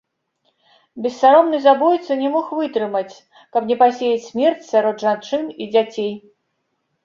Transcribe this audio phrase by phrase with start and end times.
[1.03, 3.15] Бессаромны забойца не мог вытрымаць,
[3.53, 6.13] каб не пасеяць смерць сярод жанчын і дзяцей.